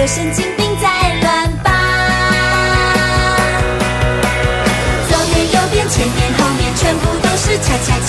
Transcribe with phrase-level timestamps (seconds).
[0.00, 0.88] 有神经病在
[1.20, 1.70] 乱扒。
[5.10, 7.99] 左边右边前面后面全部都是恰恰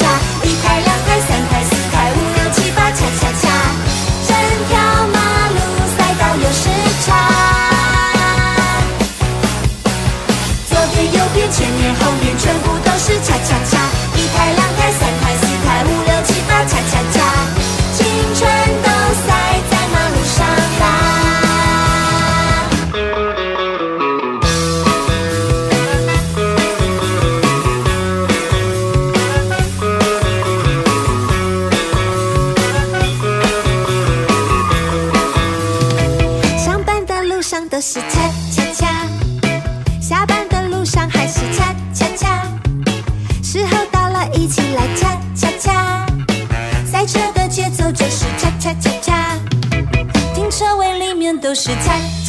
[37.82, 39.08] 是恰恰恰。
[40.00, 42.44] 下班的路上还是恰恰恰，
[43.42, 46.06] 时候到了，一起来恰恰恰。
[46.86, 49.36] 赛车的节奏就是恰恰恰恰，
[50.36, 52.21] 停车位里面都是恰恰。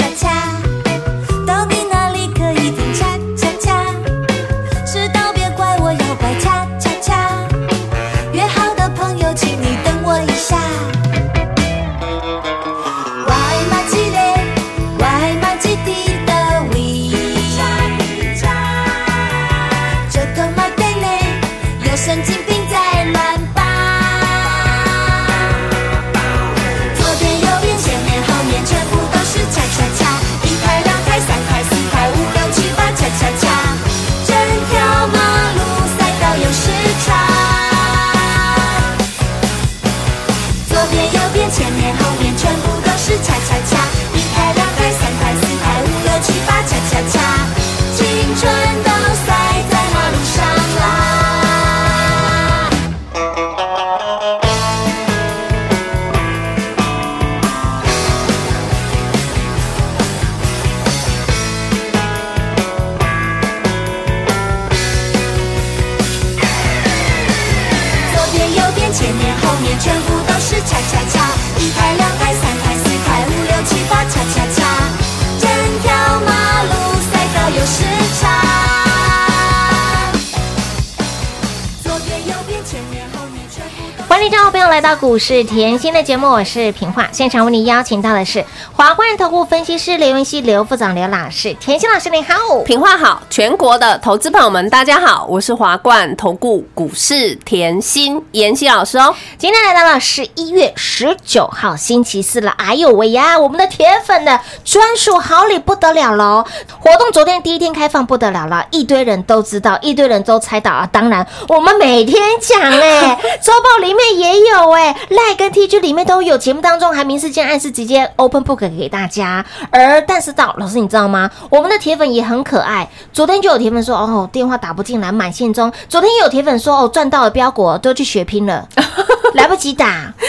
[85.13, 87.07] 股市甜心的节目，我是平化。
[87.13, 88.43] 现场为你邀请到的是
[88.83, 91.55] 华冠投顾分析师刘文熙、刘副总、刘老师。
[91.61, 92.35] 田心老师你好，
[92.65, 99.15] 品话好，全国的投资朋友们，大家好，我是华冠投顾股市甜心妍希老师哦。
[99.39, 106.45] 今天来到了十一月十九号星期四了，哎呦喂呀，我们的铁粉的专属好礼不得了喽！
[106.81, 110.89] 活动昨天第一天开放不得了了，一堆人都知道，一堆人都猜到啊。
[110.91, 119.45] 当然，我们每天讲嘞， 周报里面也有哎，赖跟 T G 里面都有，节目当中还明示间暗示直接 open book 给大家。
[119.71, 121.31] 而但是到老师你知道吗？
[121.51, 125.73] 我们的铁粉也很可爱，昨天就有铁粉说哦电话打不进来，满线中。
[125.89, 128.69] 昨天有铁粉说哦赚到了标股，都去血拼了。
[129.35, 129.87] 来不及打，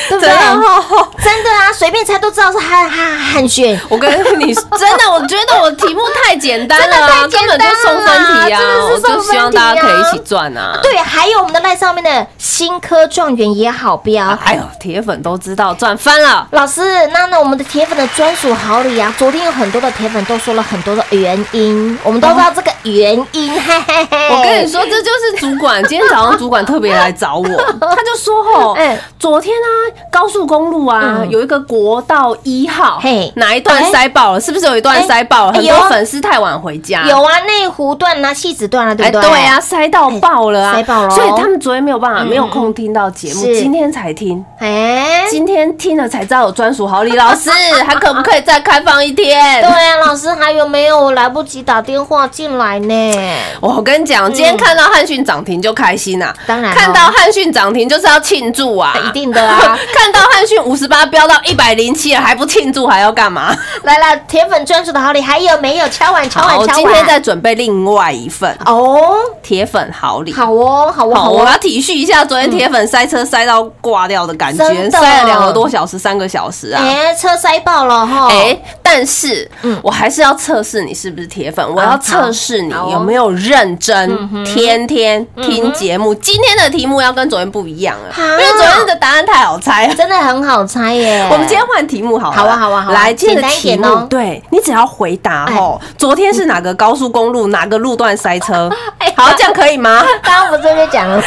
[0.09, 0.29] 对不对？
[1.23, 3.79] 真的啊，随便猜都知道是汉汉汉选。
[3.89, 4.09] 我跟
[4.39, 10.79] 你说真的，我觉得我题目太简单了太啊，简单了根本就送分题啊，真的是我就送分题啊希望大家可以一起赚啊。
[10.81, 14.37] 对，还有我们的赖上面的新科状元也好标。
[14.43, 16.47] 哎呦，铁粉都知道赚翻了。
[16.51, 23.53] 老师，那那我们的铁粉的专属好礼啊，昨天有很多的铁粉都说了很多的原因，我们都知道这个原因。
[23.53, 25.83] 嘿嘿嘿我跟你说，这就是主管。
[25.85, 27.43] 今天早上主管特别来找我，
[27.79, 29.67] 他就说：“吼哎，昨天啊，
[30.11, 34.41] 高速公路啊，嗯有一个国道一号，嘿哪一段塞爆了？
[34.41, 35.53] 是不是有一段塞爆了？
[35.53, 39.29] 很多粉丝太晚回家。”有啊，内湖段啊，戏子段啊，对哎，不对？
[39.29, 47.49] 对啊，塞到爆了啊，塞爆了哦所以他们昨天没有办法，嗯没有有空听到节目，今天才听，哎，今天听了才知道有专属好礼，老师
[47.85, 49.61] 还可不可以再开放一天？
[49.61, 51.03] 对啊，老师还有没有？
[51.03, 53.13] 我来不及打电话进来呢。
[53.59, 63.55] 我跟你讲，今天看到汉讯涨停就开心呐、当然哦看到汉讯涨停就是要庆祝啊， 一定的啊 看到汉讯五十八飙到一百零七了还不庆祝还要干嘛？
[63.83, 65.87] 来了，铁粉专属的好礼还有没有？
[65.89, 66.75] 敲碗敲好，碗敲碗。
[66.75, 70.33] 今天在准备另外一份哦，铁粉好礼。
[70.33, 71.31] 好哦，好哦，好，哦。
[71.31, 76.81] 我要体恤一下昨天铁粉塞车塞到挂掉的感觉，塞了两个多小时、三个小时啊。
[76.83, 78.27] 哎，车塞爆了哈。
[78.31, 86.13] 哎，但是嗯我还是要测试你是不是铁粉，我要测试你有没有认真天天听节目。
[86.15, 89.95] 今天的题目要跟昨天不一样了，啊因为昨天的答案太好猜了。
[89.95, 91.27] 真的很好猜耶。
[91.31, 98.69] 我们今天换题目好了，好啊好啊好啊来，今天题目对你只要回答哦，昨天是哪个高速公路哪个路段塞车
[98.99, 99.13] 哎？
[99.15, 100.03] 好，这样可以吗？
[100.21, 101.23] 刚刚我们这边讲了吗？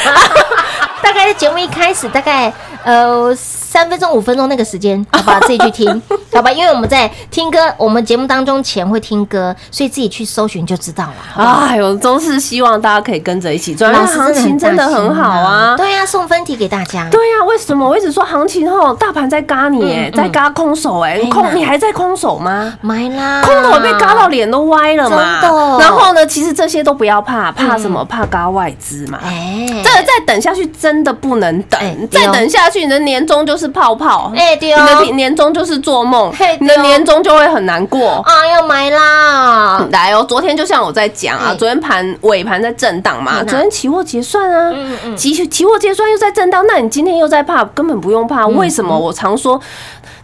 [1.03, 2.53] 大概在节目一开始，大概
[2.85, 3.35] 呃
[3.69, 6.03] 三分钟、五分钟那个时间， 好吧，自己去听，
[6.33, 11.45] 好吧，因为我们在听歌，我们节目当中前会听歌，所以自己去搜寻就知道了。
[11.67, 15.77] 哎呦，都是希望大家可以跟着一起赚，老师行情真的很好啊。
[15.77, 17.09] 对呀、送分题给大家。
[17.11, 22.73] 对呀、为什么我一直说行情后大盘在嘎你哎、嗯在嘎空手哎、哎空你还在空手吗？
[22.81, 28.05] 买啦，空头被嘎到脸都歪了嘛真的，然后呢，其实这些都不要怕，怕什么？
[28.05, 29.19] 怕嘎外资嘛。
[29.25, 38.23] 哎，这个再等下去真的不能等再等下去你的年终就是泡泡，哎对你的哦，年终就是做梦嘿，你的年终就会很难过。
[38.25, 48.47] 啊要买啦，来哦，昨天就像我在讲啊嗯，昨天盘尾盘在震荡嘛，昨天期货结算啊嗯嗯，期期货结算又在震荡，那你今天又在怕，根本不用怕。
[48.47, 48.97] 为什么？
[48.99, 49.61] 我常说。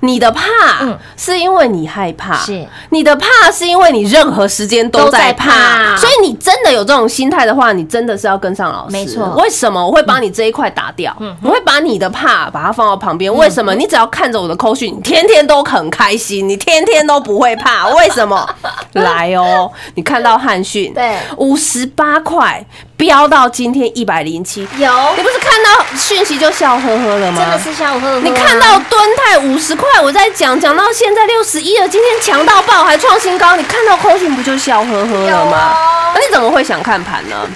[0.04, 0.44] 你的怕
[0.81, 8.93] 嗯是因为你害怕，是你的怕是因为你任何时间都都在在怕怕，所以你真的有这种心态的话，你真的是要跟上老师。
[8.93, 11.16] 没错为什么我会把你这一块打掉？
[11.43, 13.32] 我会把你的怕把它放到旁边。
[13.32, 13.72] 为什么？
[13.75, 17.88] 你只要看着我的扣讯，你天天都很开心，你天天都不会怕。
[17.90, 18.48] 为什么？
[18.94, 22.64] 来哦， 你看到汉讯对五十八块
[22.96, 27.38] 飙到今天一百零七，有，你不是看到讯息就笑呵呵了吗？
[27.40, 28.20] 真的是笑呵呵啊。
[28.25, 35.77] 你看到敦泰五十块，我在讲讲到现在六十一了，今天强到爆，还创新高，你看到空讯不就笑呵呵了吗？
[36.15, 37.49] 那你怎么会想看盘呢？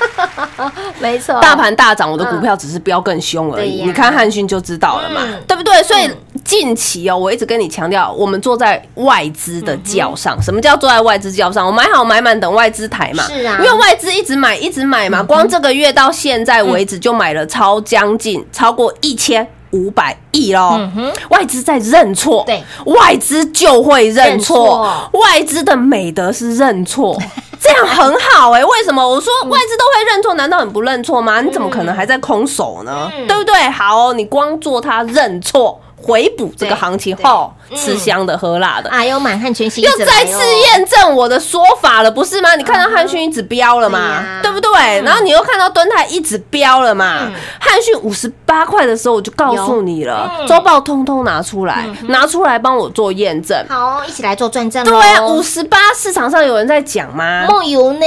[0.98, 3.82] 没错，大盘大涨，我的股票只是飙更凶而已。
[3.84, 5.82] 你看汉讯就知道了嘛嗯，对不对？
[5.82, 6.10] 所以
[6.44, 10.40] 近期哦，我一直跟你强调，我们坐在外资的轿上。
[10.42, 11.66] 什么叫坐在外资轿上？
[11.66, 13.24] 我买好买满等外资台嘛。
[13.24, 19.46] 是啊因为外资一直买一直买嘛，光这个月到现在为止就买了超将近超过一千。
[19.76, 20.80] 五百亿喽，
[21.28, 24.56] 外资在认错，对，外资就会认认错。
[24.56, 27.16] 错，外资的美德是认错，
[27.60, 29.06] 这样很好哎、为什么？
[29.06, 31.40] 我说外资都会认错，难道你不认错吗？
[31.42, 33.10] 你怎么可能还在空手呢？
[33.16, 33.26] 嗯。
[33.26, 33.54] 对不对？
[33.68, 38.90] 好哦、你光做它认错，回补这个行情后，嗯吃香的喝辣的。
[38.90, 42.54] 啊，有满汉全席又再次验证我的说法了，不是吗？
[42.56, 45.02] 你看到汉讯一直飙了对呀嘛，对不对？
[45.02, 53.56] 然后你又看到敦泰一直飙了嘛嗯，汉讯五十八块的时候我就告诉你了周报通通拿出来，拿出来帮我做验证。
[53.68, 57.46] 好，一起来做转正对啊，五十八市场上有人在讲吗？
[57.48, 58.06] 梦游呢，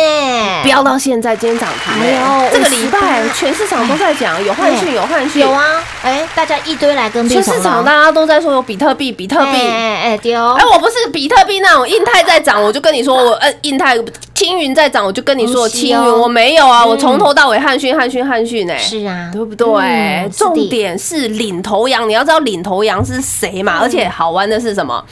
[0.64, 2.46] 飙到现在，今天涨停哎欸。
[2.46, 5.52] 呦这个礼拜全市场都在讲，有汉讯，有汉讯，有。
[5.52, 9.58] 啊，哎，大家一堆来跟全市场大家都在说有比特币，比特币。
[9.58, 13.98] 哎哎哎丢哎，，我不是比特币那种印泰在涨，我就跟你说我呃印泰
[14.34, 16.90] 青云在涨，我就跟你说青云我没有啊，嗯。
[16.90, 20.30] 我从头到尾汉逊汉逊汉逊哎，是啊，对不对？
[20.32, 23.80] 重点是领头羊，你要知道领头羊是谁嘛？
[23.82, 25.04] 而且好玩的是什么？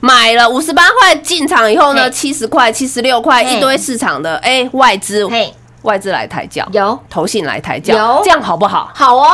[0.00, 5.52] 买了五十八块进场以后呢，七十块、七十六块，一堆市场的哎外资嘿，
[5.82, 8.90] 外资来抬轿，有投信来抬轿有轿，这样好不好？
[8.94, 9.32] 好哦，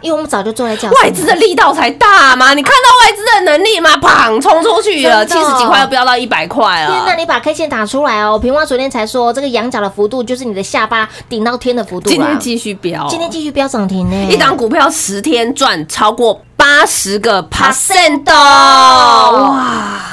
[0.00, 3.96] 因为我们早就坐在教室外资的力道才大嘛，你看到外资的能力吗？
[3.96, 7.12] 砰，冲出去了，七十几块又飙到一百块天，那。
[7.22, 8.36] 你把 K 线打出来哦。
[8.36, 19.60] 平花昨天才说，这个羊角的幅度就是你的下巴顶到天的幅度今天继续飙，今天继续飙涨停呢，一档股票十天赚超过八十个 percent 的，哇，哇！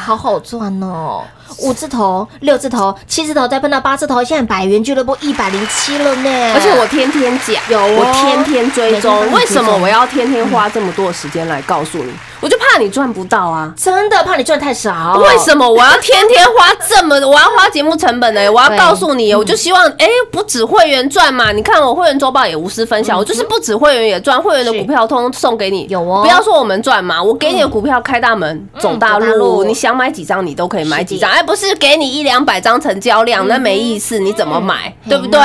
[0.06, 1.24] 好好赚哦。
[1.58, 6.53] 五字头、六字头、七字头，再碰到八字头，现在百元俱乐部一百零七了呢。
[6.53, 9.32] 而且我天天讲，有哦我天天追踪。
[9.32, 12.12] 为什么我要天天花这么多时间来告诉你？
[12.41, 13.74] 我就怕你赚不到啊。
[13.75, 17.15] 真的怕你赚太少，为什么我要天天花这么？
[17.27, 18.50] 我要花节目成本呢？
[18.50, 21.51] 我要告诉你，我就希望哎，不止会员赚嘛。
[21.51, 25.86] 你看我会员周报也无私分享，我就是不止会员也赚，会员的股票通通送给你。
[25.89, 31.29] 有哦不要说我们赚嘛，我给你的股票开大门走大走大路路，你想买几张你都可以买几张。
[31.39, 34.93] 是的哎，不是给你一两百张成交量，那没意思，你怎么买？
[35.05, 35.39] 嗯对不对？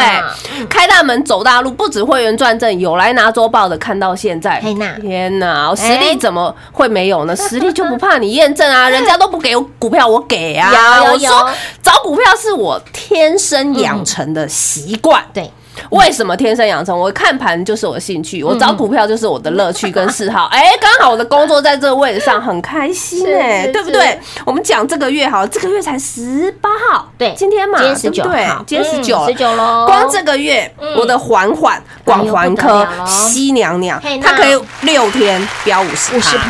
[0.68, 7.34] 开大门走大路，不止会员转正，有来拿周报的看到现在天哪，哎实力怎么会没有呢？
[7.36, 11.02] 实力就不怕你验证啊，人家都不给我股票，我给啊。
[11.04, 11.50] 我说
[11.82, 15.22] 找股票是我天生养成的习惯。
[15.32, 15.50] 对，
[15.90, 16.98] 为什么天生养成？
[16.98, 20.46] 我看盘就是我的兴趣，嗯我找股票就是我的乐趣跟嗜好。
[20.46, 24.18] 哎，刚好我的工作在这个位置上，很开心哎、对不对？
[24.44, 28.46] 我们讲这个月好，这个月才十八号，对今天嘛，今天19对不对？
[28.46, 29.86] 号今天十九，嗯19咯。
[29.86, 36.48] 光这个月，我的缓缓广环科西娘娘它可以六天飙五十五十趴，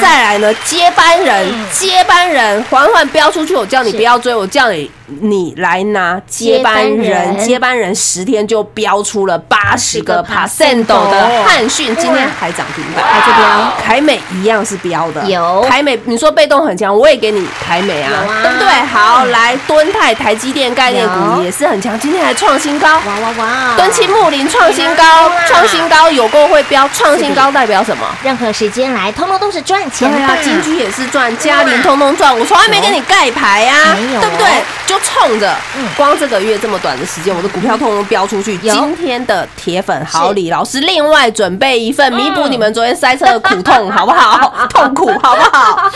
[0.00, 1.64] 再来呢，接班人，嗯。
[1.72, 18.10] 接班人缓缓飙出去，我叫你不要追，我叫你你来拿接班人人，接班人十天就飙出了八十个 percent 的汉讯，今天还涨停板，还在飙凯美一样是飙的，有凯美，你说被动很强，我也给你凯美啊
[18.42, 18.68] 对不对？
[18.86, 22.94] 好，来敦泰、台积电概念股也是很强，今天还创新高。
[22.94, 23.74] 哇哇哇！
[23.76, 28.06] 敦亲睦林创新高哇，创新高有够会飙，创新高代表什么？
[28.22, 30.42] 任何时间来，通通都是赚钱的。
[30.42, 34.46] 金居也是赚，嘉玲通通赚，我从来没给你盖牌啊，对不对？
[34.94, 38.56] 就冲着嗯，光这个月这么短的时间，我的股票通通飙出去。
[38.58, 44.52] 今天的铁粉好礼老师另外准备一份，弥补你们昨天塞车的苦痛， 好不好？
[44.70, 45.90] 痛苦好不好？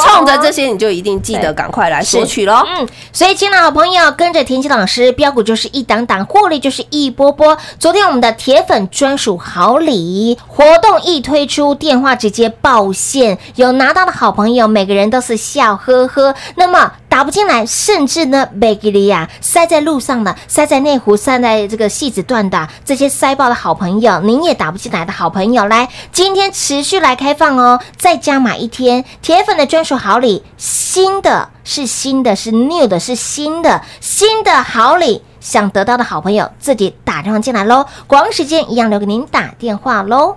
[0.00, 2.62] 冲着这些，你就一定记得赶快来索取喽。
[2.66, 7.56] 嗯，所以，亲爱的好朋友，跟着田心老师，标股就是一档档，获利就是一波波。
[7.78, 16.34] 昨天我们的铁粉专属好礼活动一推出，电话直接报现，有拿到的好朋友，每个人都是笑呵呵。
[16.56, 35.22] 那么打不进来，甚至呢，贝吉利亚塞在路上的，塞在内湖，塞在这个戏子段的这些塞爆的好朋友，您也打不进来的好朋友，来，今天持续来开放哦，再加码一天，铁粉的专属好礼，新的是新的，是 new 的，是新的，新的好礼。
[35.38, 37.86] 想得到的好朋友，自己打电话进来喽。
[38.08, 40.34] 广时间一样留给您打电话喽。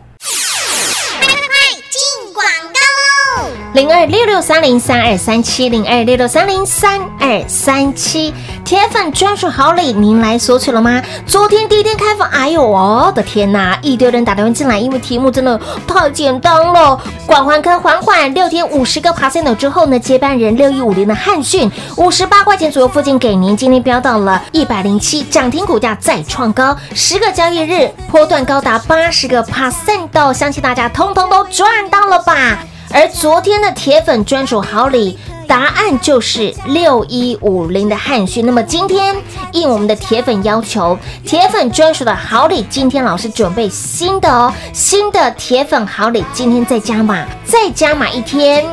[3.78, 8.34] 零二六六三零三二三七零二六六三零三二三七，
[8.66, 11.00] 铁粉专属好礼，您来索取了吗？
[11.28, 17.00] 昨天第一天开放，哎呦我的天哪，一堆人打电话进来，因为题目真的太简单了。
[17.28, 32.58] 管环科缓缓六天五十个 percent 之后呢，接班人六一五零的汉讯五十八块钱左右附近给您，今天飙到了一百零七，涨停股价再创高，十个交易日波段高达八十个 percent，相信大家通通都赚到了吧？
[32.92, 38.46] 而昨天的铁粉专属好礼，答案就是六一五零的汉讯。
[38.46, 39.16] 那么今天
[39.52, 48.66] 应我们的铁粉要求，铁粉专属的好礼，今天老师准备新的哦，新的铁粉好礼，今天再加码，再加码一天。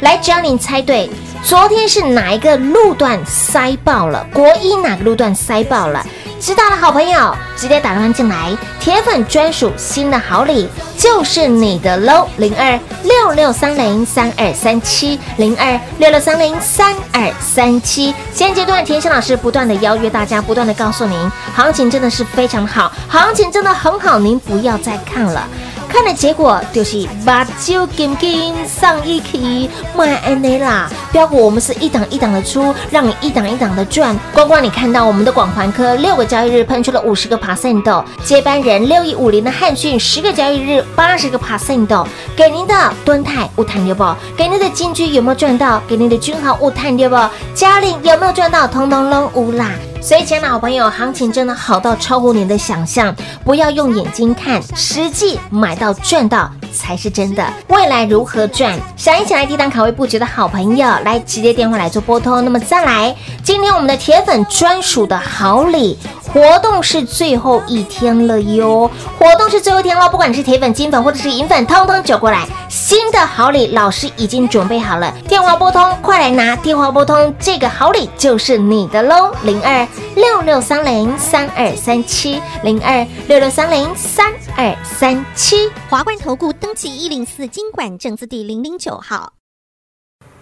[0.00, 1.08] 来，只要您猜对，
[1.44, 4.26] 昨天是哪一个路段塞爆了？
[4.34, 6.04] 国一哪个路段塞爆了？
[6.42, 10.68] 知道的好朋友，直接打电话进来，铁粉专属新的好礼
[10.98, 12.26] 就是你的喽！
[12.38, 18.12] 零二六六三零三二三七，零二六六三零三二三七。
[18.34, 25.46] 现阶段，田心老师不断的邀约大家，不断的告诉您，行情真的是非常好，行情真的很好，您不要再看了。
[25.92, 30.88] 看的结果就是把酒金金上一期卖安内啦！
[31.12, 34.18] 标股我们是一档一档的出，让你一档一档的赚。
[34.32, 44.02] 光光你看到我们的广环科六个交易日喷出了五十个 percent 的接班人六一五零的汉讯十个交易日八十个 percent 的，给您的敦泰物探六不？
[44.34, 45.82] 给您的金居有没有赚到？
[45.86, 47.16] 给您的君豪物探六不？
[47.54, 48.66] 嘉玲有没有赚到？
[48.66, 49.66] 通通拢无啦！
[50.02, 57.52] 所以，亲爱的好朋友，行情真的好到超乎您的想象，不要用眼睛看，实际买到赚到才是真的。
[57.68, 58.76] 未来如何赚？
[58.96, 62.44] 想一起来低档卡位布局的好朋友，来直接电话来做拨通。
[62.44, 65.96] 那么再来，今天我们的铁粉专属的好礼
[66.32, 72.46] 活动是最后一天了哟，活动是最后一天了，不管你是铁粉、金粉或者是银粉，通通走过来。
[72.70, 76.56] 新的好礼，老师已经准备好了，电话拨通，快来拿！
[76.56, 85.70] 电话拨通，这个好礼就是你的喽，零二六六三零三二三七，零二六六三零三二三七。
[85.90, 89.34] 华冠投顾登记一零四经管证字第零零九号。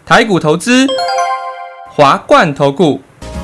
[0.06, 0.86] 台股投资，
[1.88, 3.00] 华冠投顾。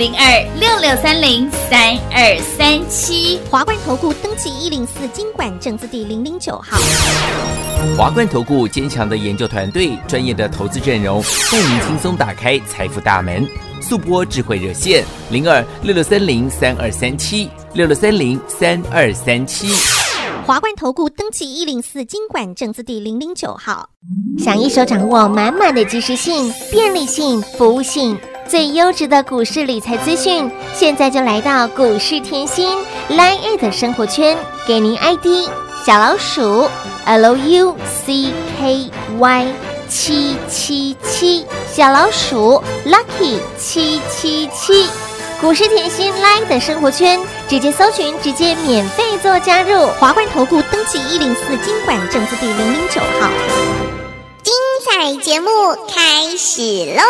[0.00, 0.24] 零二
[0.58, 3.38] 六六三零三二三七。
[3.50, 6.78] 华冠投顾登记一零四经管证字第零零九号。
[7.98, 13.46] 华冠投顾坚强的研究团队，专业的投资阵容，带您轻松打开财富大门。
[13.82, 19.68] 速播智慧热线零二六六三零三二三七六六三零三二三七。
[20.46, 23.86] 华冠投顾登记一零四经管证字第零零九号。
[24.38, 28.18] 想一手掌握满满的及时性、便利性、服务性，
[28.50, 32.76] 最优质的股市理财资讯，现在就来到股市甜心
[33.08, 35.48] Line A 的生活圈，给您 ID
[35.86, 36.68] 小老鼠
[37.04, 38.90] L U C K
[39.20, 39.46] Y
[39.88, 44.88] 七七七，小老鼠 Lucky 七七七。
[45.40, 49.86] 股市甜心 Line 的生活圈，直接搜寻，直接免费做加入。
[50.00, 53.30] 华冠投顾登记一零四经管证字第零零九号。
[54.42, 54.52] 精
[54.84, 55.48] 彩节目
[55.86, 56.60] 开始
[56.96, 57.02] 喽！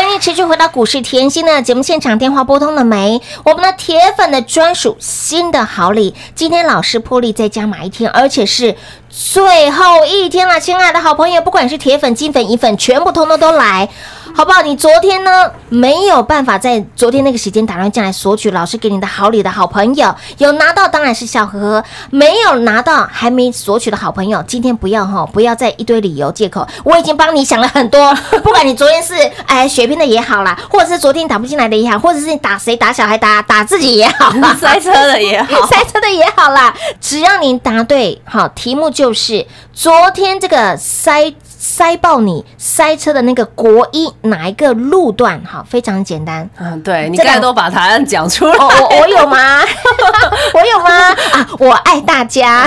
[0.00, 3.20] 欢迎持续回到股市甜心的节目现场，电话拨通了没？
[3.44, 8.74] 我们的铁粉的专属新的好礼，今天老师破例再加码一天，而且是
[9.10, 13.90] 最后一天了，亲爱的好朋友，不管是铁粉、金粉、银粉，全部通通都来。
[14.34, 14.62] 好不好？
[14.62, 29.14] 你昨天呢没有办法在昨天那个时间打电话进来索取老师给你的好礼的好朋友，有拿到当然是笑呵呵，没有拿到还没索取的好朋友，今天不要哈，不要再一堆理由借口，我已经帮你想了很多， 不管你昨天是
[29.46, 45.38] 哎血拼的也好啦，或者是昨天打不进来的也好，或者是你打谁打小孩打打自己也好啦， 塞车的也好，塞车的也好啦，只要你答对，好，题目就是昨天这个塞塞爆你塞车的那个国一哪一个路段？
[45.44, 46.48] 好，非常简单。
[46.58, 48.54] 嗯，对你这个刚才都把答案讲出来。
[48.54, 49.60] 哦，我我有吗？
[50.54, 50.88] 我有吗？
[51.32, 52.66] 啊，我爱大家，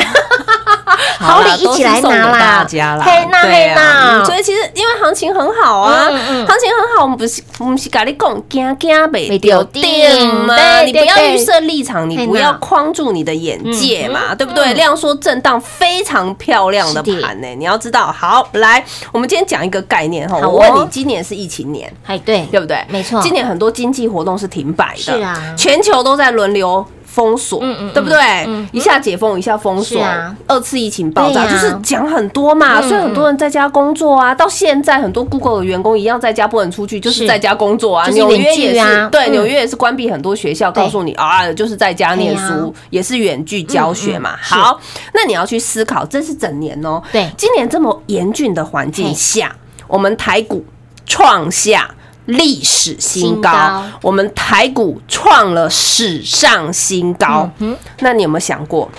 [1.17, 10.55] 好啦礼一起来拿啦，大家啦，嘿那对嘿啊那嗯，所以其实因为行情很好啊，嗯嗯行情很好，我们不是我们是跟你讲，惊惊没没丢丢定定吗？
[10.85, 14.73] 你不要预设立场，你不要框住你的眼界嘛，嗯对不对？
[14.73, 18.12] 嗯量缩震荡非常漂亮的盘呢，你要知道。
[18.12, 21.91] 好，来，我们今天讲一个概念哈，哦我问你，今年是疫情年。
[22.05, 22.83] 哎，对对不对？
[22.89, 28.17] 没错今年很多经济活动是停摆的，是啊全球都在轮流封锁，嗯嗯嗯对不对？
[28.47, 30.01] 嗯一下解封，一下封锁，
[30.47, 32.79] 二次疫情爆炸，就是讲很多嘛。
[32.79, 38.07] 嗯所以很多人在家工作啊，到现在很多 Google 的员工一样在家不能出去，就是是在家工作啊。
[38.07, 44.79] 就是纽约也是啊，对，嗯纽约也是关闭很多学校，告诉你啊，就是在家念书，也是远距教学嘛好，
[45.13, 46.99] 那你要去思考，这是整年哦。
[47.11, 49.55] 对今年这么严峻的环境下，
[49.87, 50.65] 我们台股
[51.05, 51.87] 创下。
[52.25, 57.50] 历史新高，我们台股创了史上新高。
[57.59, 58.90] 嗯那你有没有想过，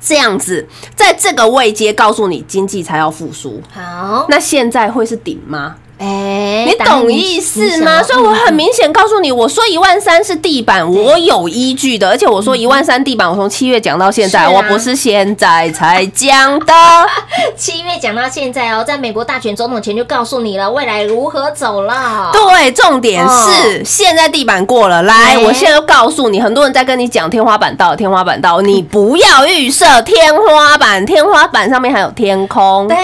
[0.00, 5.76] 这样子在这个位阶告诉你经济才要复苏，好，那现在会是顶吗？
[5.98, 8.02] 哎，你懂意思吗？
[8.02, 16.72] 所以我很嗯明显告诉你，我说一万三是地板，我有依据的，而且我说一万三地板，我从七月讲到现在，啊我不是现在才讲的。
[17.56, 22.30] 七月讲到现在哦，在美国大选总统前就告诉你了，未来如何走了。
[22.32, 32.86] 对，重点是、现在地板过了，来，哎我现在就告诉你，很多人在跟你讲天花板到了，天花板到了， 你不要预设天花板，天花板上面还有天空。
[32.86, 32.96] 对，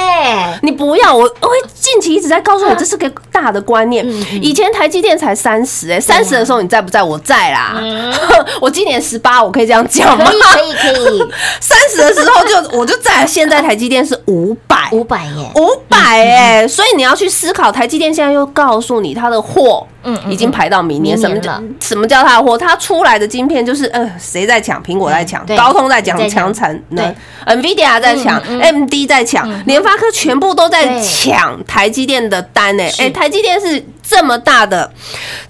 [0.63, 4.07] 你不要，我我会近期一直在告诉你，这是个大的观念。
[4.43, 7.03] 以前台积电才三十，哎，三十的时候你在不在？
[7.03, 7.81] 我在啦。
[8.61, 10.37] 我今年十八，我可以这样讲吗可？
[10.37, 11.25] 以可以可以，
[11.61, 14.75] 三十的时候就我就在，现在台积电是五百。
[14.93, 21.17] 五百耶，五百哎，所以你要去思考，台积电现在又告诉你它的货，嗯嗯已经排到明年。
[21.17, 22.59] 什么叫什么叫它的货？
[22.59, 24.83] 它出来的晶片就是，呃，谁在抢？
[24.83, 27.15] 苹果在抢，对高通在抢在抢抢产能
[27.47, 34.91] 对，NVIDIA 在抢，MD 在抢，联发科全部都在抢台积电的单哎台积电是这么大的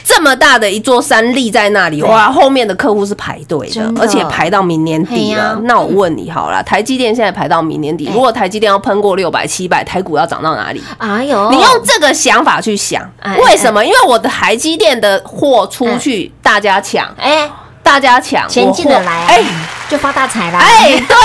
[0.05, 4.01] 这么大的一座山立在那里，哇，后面的客户是排队的，的。
[4.01, 5.59] 而且排到明年底了。
[5.65, 8.13] 那我问你好了，台积电现在排到明年底，哎。
[8.13, 10.83] 如果台积电要喷过六百、七百，台股要涨到哪里？
[10.99, 13.85] 哎呦，你用这个想法去想哎，为什么？
[13.85, 17.51] 因为我的台积电的货出去，大家抢，哎。
[17.85, 19.45] 大家抢，钱进的来啊，哎
[19.89, 21.17] 就发大财啦，哎， 对，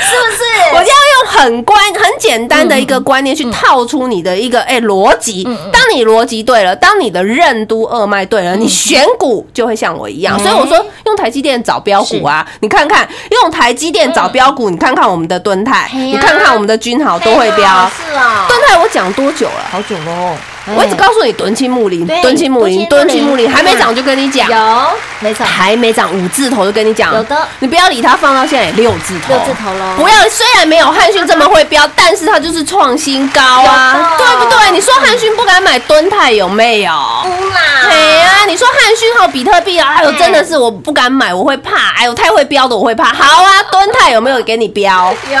[0.00, 0.44] 是不是？
[0.72, 5.44] 我要用很关很简单的一个观念去套出你的一个哎逻辑。
[5.72, 10.36] 当你逻辑对了，当你的任督二脉对了，你选股就会像我一样。
[10.36, 17.90] 哎所以我说用台积电找标股啊，你看看用台积电找标股，你看看我们的敦泰，你看看我们的君豪都会标。
[18.06, 19.66] 是啊，敦泰我讲多久了？
[19.70, 24.88] 好久喽，哎我一直告诉你敦亲睦邻对，敦亲睦邻，敦敦亲睦邻亲睦邻，还没涨就跟你讲，有，
[25.20, 27.36] 没错，还没涨五字头就跟你讲，有的。
[27.60, 34.70] 你不要理它，放到现在也六字头，六字头喽不要，虽然没有汉讯这么会飙，但是它就是创新高啊，对不对？
[34.72, 36.92] 你说汉讯不敢买敦泰有没有？
[37.24, 43.06] 不啦，对呀、你说汉讯还有比特币啊，哎呦，哎真的是我不敢买，我会怕，哎呦，太会飙的我会怕。
[43.12, 45.14] 好啊， 敦泰有没有给你飙？
[45.30, 45.38] 有，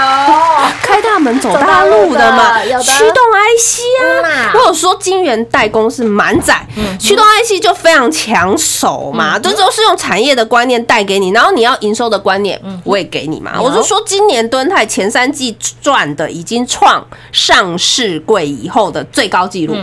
[0.82, 3.22] 开大门走大路的嘛，驱动
[3.58, 6.66] IC 嗯啊，我有说金源代工是满载，
[6.98, 13.52] 驱动 IC 就非常抢手嘛，这都是用产业的观念带给你，然后你要营收的观念我也给你嘛。
[13.56, 19.74] 有我就说今年敦泰前三季赚的已经创上市柜以后的最高纪录，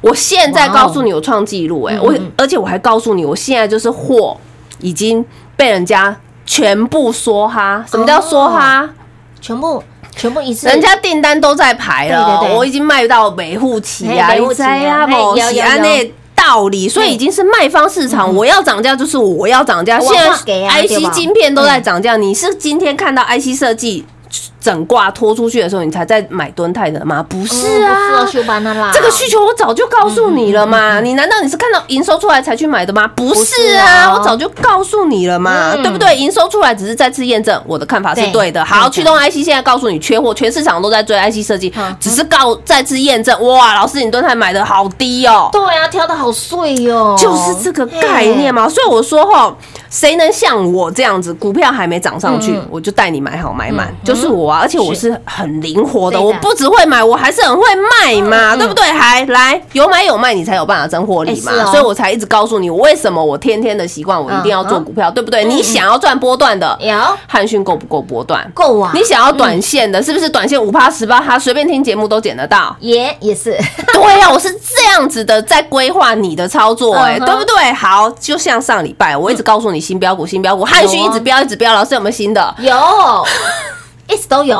[0.00, 4.36] 我现在告诉你我创纪录，哎，我而且我还告诉你，我现在就是货
[4.80, 5.24] 已经
[5.56, 8.88] 被人家全部梭哈，什么叫梭哈？
[9.40, 9.82] 全部
[10.14, 12.56] 全部一次，人家订单都在排了，对对对。
[12.56, 19.98] 我已经卖到每户期啊，嘿维护期啊你知啊，那道理，所以已经是卖方市场，我要涨价就是我要涨价。
[20.00, 24.04] 现在啊对吧？IC 晶片都在涨价，你是今天看到 IC 设计
[24.62, 27.24] 整挂拖出去的时候，你才在买敦泰的吗？
[27.28, 28.26] 不是嗯不是啊哦，。
[28.32, 33.06] 修班的啦，这个需求我早就告诉你了嘛，你难道你是看到营收出来才去买的吗？
[33.16, 36.16] 不是是啊，哦我早就告诉你了嘛，嗯对不对？
[36.16, 38.62] 营收出来只是再次验证我的看法是对对的。
[38.62, 45.48] 对好，驱动 IC 现在告诉你缺货，全市场都在追 IC 设计嗯，只是告再次验证，哇，老师你蹲泰买的好低哦。
[45.52, 49.54] 对啊，挑的好碎哟，就是这个概念嘛，所以我说哈，
[49.90, 55.12] 谁能像我这样子，股票还没涨上去，嗯我就带你买好买满嗯，就是我啊，而且我是。
[55.24, 58.84] 很灵活的，我不只会买，我还是很会卖嘛，嗯对不对？
[58.92, 65.44] 还来有买有卖，你才有办法增获利嘛所以我才一直告诉你，我为什么我天天的习惯，我一定要做股票，对不对？
[65.44, 66.94] 你想要赚波段的，有。
[67.26, 68.50] 汉讯够不够波段？
[68.52, 72.76] 够啊，你想要短线的，是不是短线五趴十八趴，随便听节目都捡得到？
[72.80, 73.56] 也也是，
[73.94, 77.72] 对呀、我是这样子的在规划你的操作、哎、嗯对不对？
[77.72, 82.54] 好，就像上礼拜我一直告诉你新标股，新标股，汉讯一直标一直标，老师有没有新的？
[82.58, 82.76] 有，
[84.12, 84.56] 一直都有。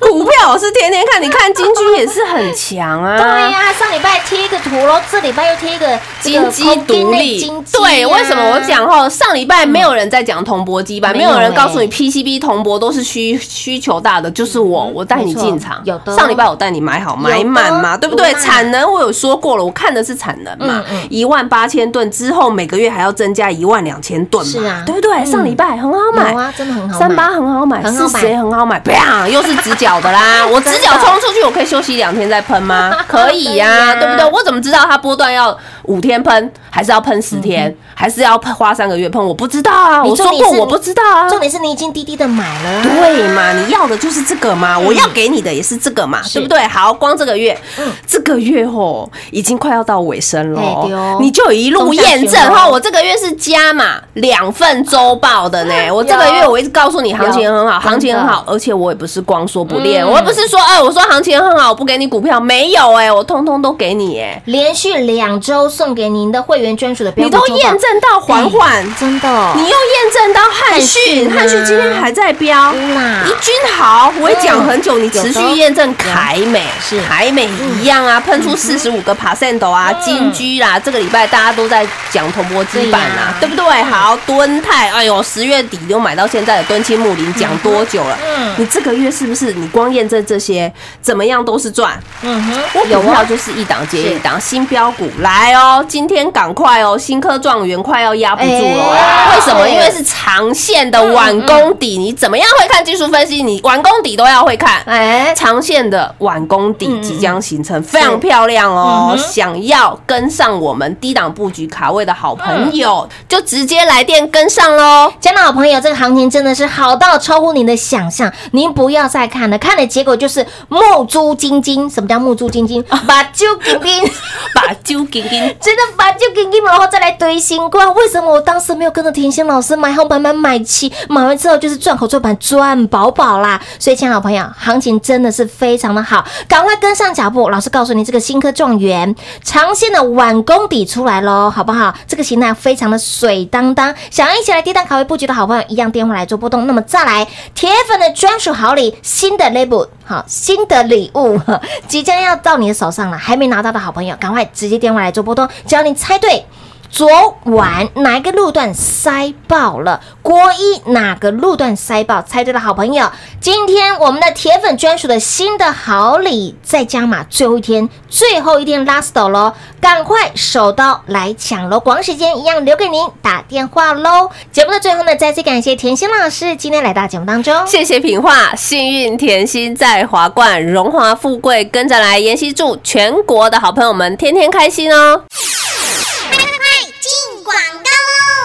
[0.00, 0.50] 股票？
[0.52, 3.16] 我是天天看，你看金居也是很强啊。
[3.18, 7.38] 对呀、上礼拜贴一个图喽，这礼拜又贴一个金鸡独立。
[7.38, 11.98] 金鸡啊，对，为什么我讲后上礼拜没有人在讲铜箔基板，没没有有人告诉你欸。
[11.98, 15.80] PCB 铜箔都是需需求大的，就是我，我带你进场。
[15.84, 16.16] 有的。
[16.16, 18.32] 上礼拜我带你买好买满嘛，对不对？
[18.34, 20.82] 产能我有说过了，我看的是产能嘛。
[20.90, 21.02] 嗯。
[21.02, 24.82] 嗯，一万八千吨之后每个月还要增加一万两千吨嘛，是啊。
[24.86, 25.24] 对不对？
[25.24, 26.34] 上礼拜很好买。
[26.56, 30.46] 真的很好买，三八很好买，四十也很好买，啪，又是直角的啦！
[30.50, 32.96] 我直角冲出去，我可以休息两天再喷吗？
[33.06, 34.24] 可以呀、啊对不对？
[34.30, 39.24] 我怎么知道它波段要五天喷，还是要喷十天，还是要喷花三个月喷？
[39.24, 41.28] 我不知道啊，我说过我不知道啊。
[41.28, 43.52] 重点是你已经滴滴的买了，对嘛？
[43.52, 46.66] 你要的就是这个嘛，我要给你的也是这个嘛，对不对？
[46.66, 47.58] 好，光这个月，
[48.06, 60.10] 这个月哦已经快要到尾声了你就一路验证哈，我这个月是加嘛两份周报的呢，我这个月我一直告诉你行情很好，行情很好而且我也不是光说不练，嗯。
[60.10, 68.82] 我也不是说哎，我说行情很好，我不给你股票，没有哎，我通通都给你哎，连续两周送给您的会员专属的标你都验证到缓缓。
[68.96, 77.00] 真的，你又验证到汉讯，汉讯啊汉讯今天还在飙，乌啦一君豪，我也讲很久，你持续验证凯美是。
[77.08, 77.48] 凯美
[77.80, 83.64] 一样啊，喷出四十五个 percent 啊，金居啦，这个礼拜大家都在讲铜箔基板啊，对不对？
[83.84, 88.17] 好，敦泰，哎呦，十月底就买到现在的敦亲睦邻，讲多久了？
[88.26, 92.00] 嗯你这个月是不是你光验证这些，怎么样都是赚？
[92.22, 99.34] 嗯哼，我有票就是一档接一档，新标股来哦，今天赶快哦，新科状元快要压不住了。
[99.34, 99.68] 为什么？
[99.68, 103.42] 因为是长线的晚功底，你怎么样会看技术分析？
[103.42, 104.82] 你晚功底都要会看。
[104.86, 109.16] 哎，长线的晚功底即将形成，非常漂亮哦！
[109.16, 115.12] 想要跟上我们低档布局卡位的好朋友，嗯就直接来电跟上喽。
[115.20, 121.88] 亲爱的好朋友，这个行情真的是好到超乎您的想象，您不要再看了，看的结果就是目珠晶晶。
[121.88, 122.82] 什么叫目珠晶晶？
[123.06, 124.10] 把揪紧紧，
[124.54, 127.92] 把揪紧紧，真的把揪紧紧，然后再来堆新冠。
[127.94, 133.60] 为什么我当时没有跟着甜心老师买好买买买齐，买完之后就是赚口赚盘赚饱饱啦？
[133.78, 137.48] 所以，亲爱的好朋友，行情真的是非常的好，赶快跟上脚步。
[137.50, 141.94] 老师告诉你，这个新科状元长线的晚功底出来喽，好不好？
[142.06, 146.66] 这个形态非常的水当当，想要一起来低档卡位布局的好朋友，一样电话来做波动。
[146.66, 151.40] 那么再来铁粉专属好礼，新的 label，好，新的礼物
[151.86, 156.44] 即将要到你的手上了，还没拿到的好朋友，赶快直接电话来做波动，只要你猜对。
[156.90, 160.00] 昨晚哪一个路段塞爆了？
[160.22, 162.22] 国一哪个路段塞爆？
[162.22, 171.80] 猜对的好朋友，今天我们的铁粉专属的新的好礼再加码，最后一天，最后一天 last 喽，赶快手刀来抢喽！
[171.80, 174.30] 广时间一样留给您打电话喽。
[174.52, 177.66] 节目的最后呢，再次感谢甜心老师今天来到节目当中。
[177.66, 182.18] 谢谢品画，幸运甜心在华冠，荣华富贵跟着来。
[182.18, 185.22] 妍希祝全国的好朋友们天天开心哦！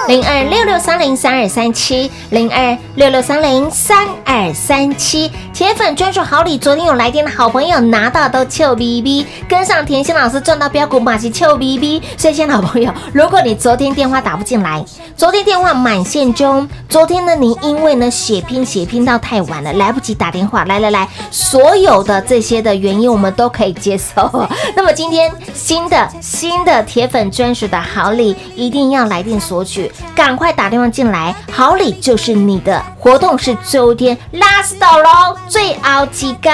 [0.08, 12.02] 零二六六三零三二三七，零二六六三零三二三七，铁粉专属好礼，昨天有来电的好朋友拿到都臭逼逼，跟上甜心老师赚到标股马是臭逼逼。
[12.18, 14.84] 所以，亲爱的好朋友，如果你昨天电话打不进来，
[15.16, 24.30] 昨天电话满线中，昨天呢你因为呢血拼血拼到太晚了，来不及打电话，来来来，所有的这些的原因我们都可以接受。
[24.76, 32.84] 那么今天新的新的铁粉专属的好礼，一定要来电索取，赶快打电话进来，好礼就是你的。
[33.00, 36.54] 活动是最后一天，last 喽，最后几缸。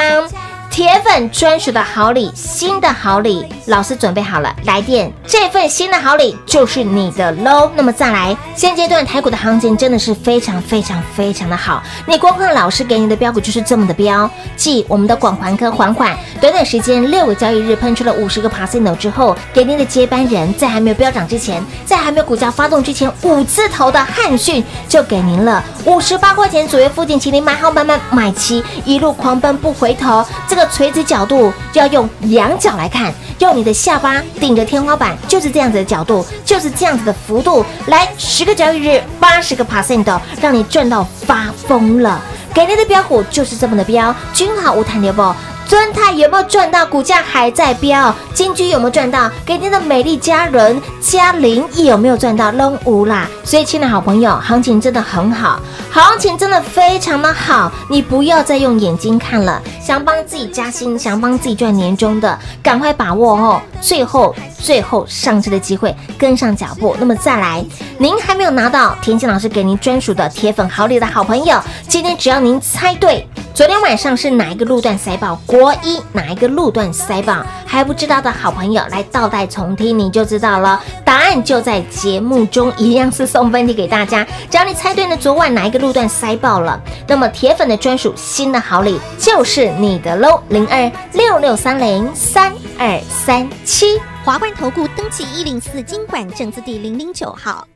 [0.80, 7.70] 铁粉专属的好礼，新的好礼，老师准备好了，来电，这份新的好礼就是你的喽。
[7.76, 30.69] 那么再来，现阶段台股的行情真的是非常非常非常的好，你光看老师给你的标股就是这么的标，继我们的广环科缓缓，短短时间六个交易日喷出了五十个 percent 之后，给您的接班人在还没有飙涨之前，在还没有股价发动之前，五字头的汉讯就给您了五十八块钱左右附近，请您买好买满买齐，一路狂奔不回头，这个。
[30.72, 42.22] 垂直角度要用仰角来看，用你的下巴顶着天花板，就是这样子的角度，就是这样子的幅度，来十个交易日八十个 percent，让你赚到发疯了。
[42.54, 45.22] 给你的标股就是这么的标，均好无弹留不？
[45.70, 46.84] 尊泰有没有赚到？
[46.84, 48.12] 股价还在飙。
[48.34, 49.30] 金居有没有赚到？
[49.46, 52.50] 给您的美丽家人嘉玲有没有赚到？
[52.50, 53.30] 扔无啦。
[53.44, 55.60] 所以，亲爱的好朋友，行情真的很好，
[55.92, 57.72] 行情真的非常的好。
[57.88, 63.62] 你不要再用眼睛看了，想帮自己加薪，想帮自己赚年终的，赶快把握哦！
[63.80, 66.96] 最后，最后上车的机会，跟上脚步。
[67.00, 67.64] 那么再来，
[68.00, 75.40] 您还没有拿到田心老师给您专属的铁粉好礼的好朋友，今天只要您猜对，昨天晚上是哪一个路段塞爆？
[75.60, 77.46] 国一哪一个路段塞爆？
[77.66, 80.82] 还不知道的好朋友来倒带重听，你就知道了。
[81.04, 84.26] 答案就在节目中，一样是送分题给大家。
[84.50, 90.42] 只要你猜对了昨晚哪一个路段塞爆了，那么铁粉的专属新的好礼就是你的喽。
[90.48, 94.00] 零二六六三零三二三七。
[94.24, 97.68] 华冠投顾登记一零四经管证字第零零九号。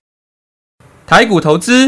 [1.06, 1.86] 台股投资，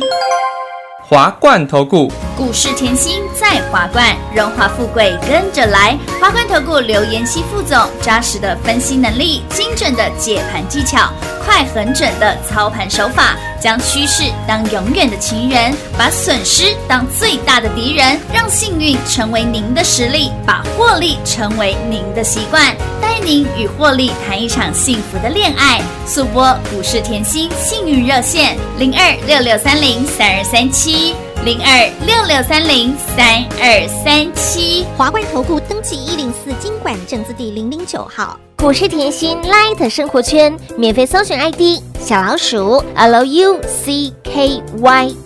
[1.08, 2.12] 华冠投顾。
[2.36, 5.96] 股市甜心在华冠，荣华富贵跟着来。
[6.20, 11.12] 华冠投顾刘延熙副总，扎实的分析能力，精准的解盘技巧，
[11.44, 25.82] 快狠准的操盘手法，将趋势当永远的情人，把损失当最大的敌人，让幸运成为您的实力，把获利成为您的习惯，带您与获利谈一场幸福的恋爱。
[26.06, 31.15] 速播股市甜心幸运热线零二六六三零三二三七。
[31.45, 38.36] 零二六六三零三二三七，华冠投顾登记一零四经管证字第零零九号。
[38.58, 43.60] 股市甜心 Light 生活圈免费搜寻 ID 小老鼠 Lucky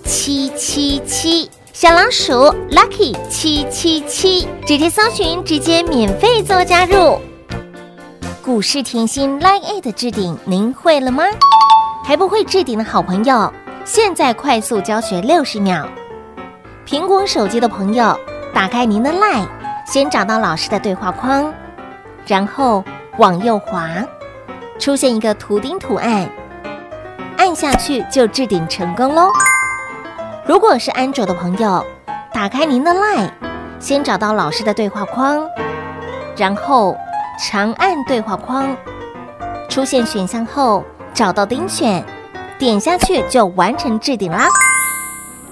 [0.04, 2.34] 七七七，小老鼠
[2.70, 7.18] Lucky 七七七，直接搜寻，直接免费做加入。
[8.42, 11.24] 股市甜心 Light 的置顶，您会了吗？
[12.04, 13.50] 还不会置顶的好朋友，
[13.86, 15.88] 现在快速教学六十秒。
[16.86, 18.18] 苹果手机的朋友，
[18.52, 19.46] 打开您的 LINE，
[19.86, 21.52] 先找到老师的对话框，
[22.26, 22.82] 然后
[23.18, 23.88] 往右滑，
[24.78, 26.28] 出现一个图钉图案，
[27.36, 29.28] 按下去就置顶成功喽。
[30.44, 31.84] 如果是安卓的朋友，
[32.32, 33.30] 打开您的 LINE，
[33.78, 35.48] 先找到老师的对话框，
[36.36, 36.96] 然后
[37.38, 38.74] 长按对话框，
[39.68, 40.82] 出现选项后
[41.14, 42.04] 找到钉选，
[42.58, 44.48] 点下去就完成置顶啦。